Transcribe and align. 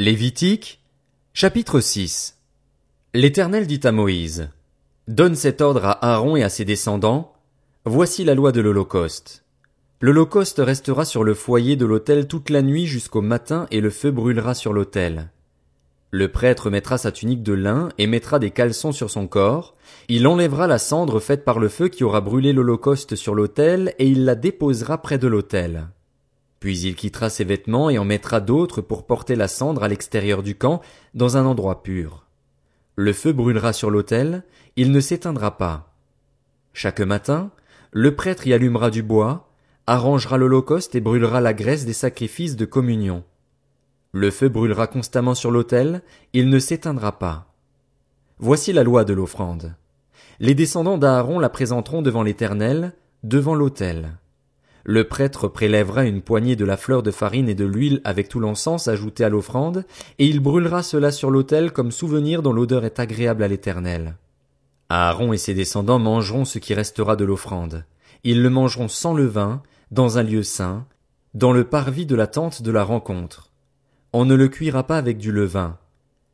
Lévitique, 0.00 0.80
chapitre 1.34 1.80
6 1.80 2.38
L'Éternel 3.12 3.66
dit 3.66 3.80
à 3.84 3.92
Moïse, 3.92 4.48
Donne 5.08 5.34
cet 5.34 5.60
ordre 5.60 5.84
à 5.84 6.14
Aaron 6.14 6.36
et 6.36 6.42
à 6.42 6.48
ses 6.48 6.64
descendants, 6.64 7.34
Voici 7.84 8.24
la 8.24 8.34
loi 8.34 8.50
de 8.50 8.62
l'Holocauste. 8.62 9.44
L'Holocauste 10.00 10.62
restera 10.64 11.04
sur 11.04 11.22
le 11.22 11.34
foyer 11.34 11.76
de 11.76 11.84
l'autel 11.84 12.28
toute 12.28 12.48
la 12.48 12.62
nuit 12.62 12.86
jusqu'au 12.86 13.20
matin 13.20 13.66
et 13.70 13.82
le 13.82 13.90
feu 13.90 14.10
brûlera 14.10 14.54
sur 14.54 14.72
l'autel. 14.72 15.28
Le 16.12 16.32
prêtre 16.32 16.70
mettra 16.70 16.96
sa 16.96 17.12
tunique 17.12 17.42
de 17.42 17.52
lin 17.52 17.90
et 17.98 18.06
mettra 18.06 18.38
des 18.38 18.52
caleçons 18.52 18.92
sur 18.92 19.10
son 19.10 19.26
corps, 19.26 19.76
il 20.08 20.26
enlèvera 20.26 20.66
la 20.66 20.78
cendre 20.78 21.20
faite 21.20 21.44
par 21.44 21.58
le 21.58 21.68
feu 21.68 21.88
qui 21.88 22.04
aura 22.04 22.22
brûlé 22.22 22.54
l'Holocauste 22.54 23.16
sur 23.16 23.34
l'autel 23.34 23.94
et 23.98 24.06
il 24.06 24.24
la 24.24 24.34
déposera 24.34 25.02
près 25.02 25.18
de 25.18 25.28
l'autel. 25.28 25.88
Puis 26.60 26.78
il 26.80 26.94
quittera 26.94 27.30
ses 27.30 27.44
vêtements 27.44 27.88
et 27.88 27.98
en 27.98 28.04
mettra 28.04 28.40
d'autres 28.40 28.82
pour 28.82 29.06
porter 29.06 29.34
la 29.34 29.48
cendre 29.48 29.82
à 29.82 29.88
l'extérieur 29.88 30.42
du 30.42 30.54
camp, 30.54 30.82
dans 31.14 31.36
un 31.38 31.46
endroit 31.46 31.82
pur. 31.82 32.26
Le 32.96 33.14
feu 33.14 33.32
brûlera 33.32 33.72
sur 33.72 33.90
l'autel, 33.90 34.44
il 34.76 34.92
ne 34.92 35.00
s'éteindra 35.00 35.56
pas. 35.56 35.94
Chaque 36.74 37.00
matin, 37.00 37.50
le 37.92 38.14
prêtre 38.14 38.46
y 38.46 38.52
allumera 38.52 38.90
du 38.90 39.02
bois, 39.02 39.48
arrangera 39.86 40.36
l'holocauste 40.36 40.94
et 40.94 41.00
brûlera 41.00 41.40
la 41.40 41.54
graisse 41.54 41.86
des 41.86 41.94
sacrifices 41.94 42.56
de 42.56 42.66
communion. 42.66 43.24
Le 44.12 44.30
feu 44.30 44.48
brûlera 44.48 44.86
constamment 44.86 45.34
sur 45.34 45.50
l'autel, 45.50 46.02
il 46.32 46.50
ne 46.50 46.58
s'éteindra 46.58 47.18
pas. 47.18 47.54
Voici 48.38 48.72
la 48.72 48.84
loi 48.84 49.04
de 49.04 49.14
l'offrande. 49.14 49.74
Les 50.40 50.54
descendants 50.54 50.98
d'Aaron 50.98 51.38
la 51.38 51.48
présenteront 51.48 52.02
devant 52.02 52.22
l'Éternel, 52.22 52.92
devant 53.22 53.54
l'autel. 53.54 54.16
Le 54.84 55.04
prêtre 55.04 55.48
prélèvera 55.48 56.04
une 56.04 56.22
poignée 56.22 56.56
de 56.56 56.64
la 56.64 56.76
fleur 56.76 57.02
de 57.02 57.10
farine 57.10 57.48
et 57.48 57.54
de 57.54 57.64
l'huile 57.64 58.00
avec 58.04 58.28
tout 58.28 58.40
l'encens 58.40 58.88
ajouté 58.88 59.24
à 59.24 59.28
l'offrande, 59.28 59.84
et 60.18 60.26
il 60.26 60.40
brûlera 60.40 60.82
cela 60.82 61.12
sur 61.12 61.30
l'autel 61.30 61.72
comme 61.72 61.92
souvenir 61.92 62.42
dont 62.42 62.52
l'odeur 62.52 62.84
est 62.84 62.98
agréable 62.98 63.42
à 63.42 63.48
l'Éternel. 63.48 64.16
Aaron 64.88 65.32
et 65.32 65.38
ses 65.38 65.54
descendants 65.54 65.98
mangeront 65.98 66.44
ce 66.44 66.58
qui 66.58 66.74
restera 66.74 67.14
de 67.14 67.24
l'offrande. 67.24 67.84
Ils 68.24 68.42
le 68.42 68.50
mangeront 68.50 68.88
sans 68.88 69.14
levain, 69.14 69.62
dans 69.90 70.18
un 70.18 70.22
lieu 70.22 70.42
saint, 70.42 70.86
dans 71.34 71.52
le 71.52 71.64
parvis 71.64 72.06
de 72.06 72.16
la 72.16 72.26
tente 72.26 72.62
de 72.62 72.70
la 72.70 72.82
rencontre. 72.82 73.52
On 74.12 74.24
ne 74.24 74.34
le 74.34 74.48
cuira 74.48 74.84
pas 74.86 74.98
avec 74.98 75.18
du 75.18 75.30
levain. 75.30 75.78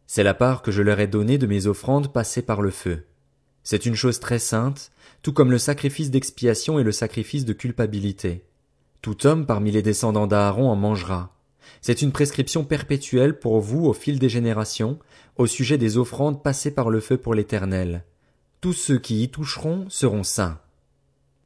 C'est 0.06 0.22
la 0.22 0.34
part 0.34 0.62
que 0.62 0.70
je 0.70 0.83
leur 0.83 1.00
ai 1.00 1.06
donnée 1.06 1.36
de 1.36 1.47
mes 1.47 1.66
offrandes 1.66 2.12
passées 2.12 2.42
par 2.42 2.62
le 2.62 2.70
feu. 2.70 3.05
C'est 3.69 3.84
une 3.84 3.97
chose 3.97 4.20
très 4.20 4.39
sainte, 4.39 4.92
tout 5.22 5.33
comme 5.33 5.50
le 5.50 5.59
sacrifice 5.59 6.12
d'expiation 6.12 6.78
et 6.78 6.84
le 6.84 6.92
sacrifice 6.92 7.45
de 7.45 7.53
culpabilité. 7.53 8.45
Tout 9.03 9.27
homme 9.27 9.45
parmi 9.45 9.72
les 9.72 9.83
descendants 9.83 10.28
d'Aaron 10.28 10.70
en 10.70 10.77
mangera. 10.77 11.34
C'est 11.81 12.00
une 12.00 12.12
prescription 12.12 12.62
perpétuelle 12.62 13.41
pour 13.41 13.59
vous 13.59 13.87
au 13.87 13.92
fil 13.92 14.20
des 14.20 14.28
générations, 14.28 15.00
au 15.34 15.48
sujet 15.48 15.78
des 15.78 15.98
offrandes 15.98 16.44
passées 16.44 16.70
par 16.70 16.91
le 16.91 17.00
feu 17.00 17.17
pour 17.17 17.34
l'Éternel. 17.34 18.05
Tous 18.61 18.72
ceux 18.72 19.00
qui 19.00 19.25
y 19.25 19.31
toucheront 19.31 19.87
seront 19.89 20.22
saints. 20.22 20.61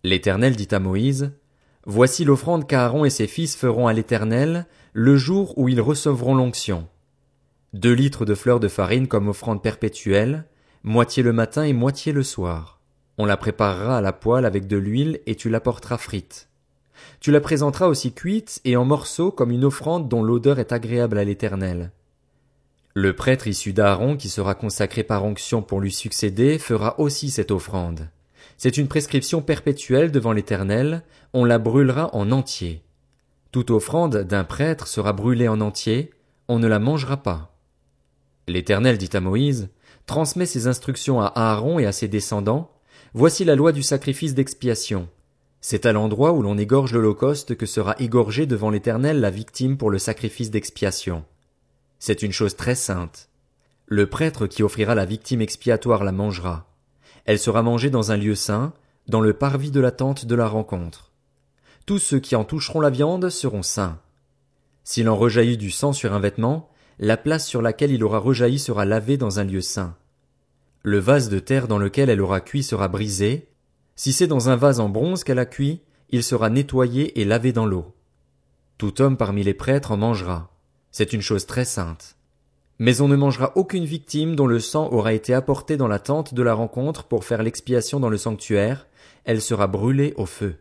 L'Éternel 0.05 0.57
dit 0.57 0.69
à 0.73 0.79
Moïse, 0.79 1.33
Voici 1.87 2.27
l'offrande 2.27 2.69
qu'Aaron 2.69 3.07
et 3.07 3.11
ses 3.11 3.29
fils 3.29 3.57
feront 3.57 3.87
à 3.87 3.95
l'Éternel, 3.95 4.67
le 4.93 5.17
jour 5.17 5.57
où 5.57 5.71
ils 5.71 5.81
recevront 5.81 6.35
l'onction. 6.35 6.87
Deux 7.73 7.95
litres 7.95 8.27
de 8.27 8.35
fleurs 8.35 8.61
de 8.61 8.69
farine 8.69 9.09
comme 9.09 9.29
offrande 9.29 9.63
perpétuelle, 9.63 10.45
moitié 10.83 11.23
le 11.23 11.33
matin 11.33 11.65
et 11.65 11.73
moitié 11.73 12.13
le 12.13 12.23
soir. 12.23 12.81
On 13.19 13.27
la 13.27 13.37
préparera 13.37 13.99
à 13.99 14.01
la 14.01 14.13
poêle 14.13 14.47
avec 14.47 14.67
de 14.67 14.79
l'huile 14.79 15.21
et 15.27 15.35
tu 15.35 15.51
l'apporteras 15.51 15.99
frite. 15.99 16.49
Tu 17.21 17.31
la 17.31 17.41
présenteras 17.41 17.87
aussi 17.87 18.13
cuite 18.13 18.61
et 18.65 18.77
en 18.77 18.85
morceaux 18.85 19.31
comme 19.31 19.51
une 19.51 19.65
offrande 19.65 20.09
dont 20.09 20.23
l'odeur 20.23 20.59
est 20.59 20.73
agréable 20.73 21.19
à 21.19 21.25
l'Éternel. 21.25 21.93
Le 22.95 23.15
prêtre 23.15 23.47
issu 23.47 23.73
d'Aaron 23.73 24.17
qui 24.17 24.29
sera 24.29 24.55
consacré 24.55 25.05
par 25.05 25.25
onction 25.25 25.63
pour 25.63 25.81
lui 25.81 25.93
succéder 25.93 26.59
fera 26.59 26.99
aussi 26.99 27.31
cette 27.31 27.51
offrande. 27.51 28.09
C'est 28.57 28.79
une 28.79 28.89
prescription 28.89 29.43
perpétuelle 29.43 30.11
devant 30.11 30.33
l'Éternel, 30.33 31.03
on 31.33 31.45
la 31.45 31.59
brûlera 31.59 32.15
en 32.15 32.31
entier. 32.33 32.83
Toute 33.53 33.71
offrande 33.71 34.17
d'un 34.19 34.45
prêtre 34.45 34.87
sera 34.87 35.13
brûlée 35.13 35.49
en 35.49 35.61
entier, 35.61 36.11
on 36.49 36.59
ne 36.59 36.67
la 36.67 36.79
mangera 36.79 37.19
pas. 37.19 37.55
L'Éternel 38.49 38.99
dit 38.99 39.11
à 39.13 39.21
Moïse, 39.21 39.69
transmets 40.07 40.47
ces 40.47 40.67
instructions 40.67 41.21
à 41.21 41.33
Aaron 41.35 41.79
et 41.79 41.87
à 41.87 41.93
ses 41.93 42.09
descendants, 42.09 42.71
Voici 43.13 43.45
la 43.45 43.57
loi 43.57 43.73
du 43.73 43.83
sacrifice 43.83 44.35
d'expiation. 44.35 45.09
C'est 45.61 45.85
à 45.85 45.93
l'endroit 45.93 46.33
où 46.33 46.43
l'on 46.43 46.57
égorge 46.57 46.93
l'Holocauste 46.93 47.57
que 47.57 47.67
sera 47.67 47.97
égorgée 47.99 48.47
devant 48.47 48.71
l'Éternel 48.71 49.21
la 49.21 49.31
victime 49.31 49.77
pour 49.77 49.91
le 49.91 49.99
sacrifice 49.99 50.53
d'expiation. 50.53 51.25
C'est 51.99 52.23
une 52.23 52.31
chose 52.31 52.55
très 52.55 52.77
sainte. 52.77 53.29
Le 53.87 54.07
prêtre 54.09 54.47
qui 54.47 54.63
offrira 54.63 54.95
la 54.95 55.07
victime 55.07 55.41
expiatoire 55.41 56.05
la 56.05 56.13
mangera. 56.13 56.69
Elle 57.25 57.41
sera 57.41 57.63
mangée 57.63 57.91
dans 57.91 58.13
un 58.13 58.17
lieu 58.17 58.37
saint, 58.37 58.73
dans 59.09 59.21
le 59.21 59.33
parvis 59.33 59.73
de 59.73 59.81
la 59.81 59.91
tente 59.91 60.25
de 60.25 60.35
la 60.37 60.47
rencontre. 60.47 61.11
Tous 61.87 61.99
ceux 61.99 62.21
qui 62.21 62.37
en 62.37 62.45
toucheront 62.45 62.81
la 62.81 62.91
viande 62.91 63.29
seront 63.29 63.65
saints. 63.65 63.99
S'il 64.85 65.09
en 65.09 65.17
rejaillit 65.17 65.59
du 65.59 65.73
sang 65.73 65.93
sur 65.93 66.13
un 66.13 66.21
vêtement, 66.21 66.71
la 67.03 67.17
place 67.17 67.49
sur 67.49 67.63
laquelle 67.63 67.93
il 67.93 68.05
aura 68.05 68.19
rejailli 68.19 68.59
sera 68.59 68.85
lavée 68.85 69.17
dans 69.17 69.41
un 69.41 69.45
lieu 69.45 69.63
saint. 69.63 69.97
Le 70.83 70.99
vase 70.99 71.31
de 71.31 71.39
terre 71.39 71.67
dans 71.67 71.79
lequel 71.79 72.11
elle 72.11 72.21
aura 72.21 72.43
cuit 72.43 72.63
sera 72.63 72.89
brisé. 72.89 73.49
Si 73.97 74.13
c'est 74.13 74.27
dans 74.27 74.51
un 74.51 74.57
vase 74.57 74.81
en 74.81 74.91
bronze 74.91 75.25
qu'elle 75.25 75.39
a 75.39 75.47
cuit, 75.47 75.81
il 76.11 76.23
sera 76.23 76.51
nettoyé 76.51 77.19
et 77.19 77.25
lavé 77.25 77.53
dans 77.53 77.65
l'eau. 77.65 77.95
Tout 78.77 79.01
homme 79.01 79.17
parmi 79.17 79.43
les 79.43 79.55
prêtres 79.55 79.93
en 79.93 79.97
mangera. 79.97 80.51
C'est 80.91 81.15
une 81.15 81.23
chose 81.23 81.47
très 81.47 81.65
sainte. 81.65 82.17
Mais 82.79 83.01
on 83.01 83.09
ne 83.09 83.17
mangera 83.17 83.53
aucune 83.57 83.85
victime 83.87 84.37
dont 84.37 84.47
le 84.47 84.61
sang 84.61 84.91
aura 84.93 85.15
été 85.15 85.33
apporté 85.33 85.79
dans 85.79 85.89
la 85.89 86.01
tente 86.01 86.35
de 86.35 86.43
la 86.43 86.53
rencontre 86.53 87.05
pour 87.05 87.25
faire 87.25 87.43
l'expiation 87.43 87.99
dans 87.99 88.11
le 88.11 88.19
sanctuaire, 88.19 88.87
elle 89.25 89.41
sera 89.41 89.69
brûlée 89.69 90.13
au 90.19 90.27
feu. 90.27 90.57